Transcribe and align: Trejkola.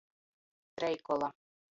Trejkola. 0.77 1.29